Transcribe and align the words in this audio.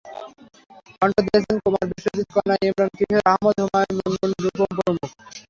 কণ্ঠ 0.99 1.15
দিয়েছেন 1.25 1.57
কুমার 1.63 1.85
বিশ্বজিৎ, 1.91 2.27
কনা, 2.35 2.55
ইমরান, 2.67 2.89
কিশোর, 2.97 3.21
আহমেদ 3.25 3.57
হুমায়ূন, 3.63 3.97
মুনমুন, 3.99 4.31
রূপম 4.43 4.69
প্রমুখ। 4.77 5.09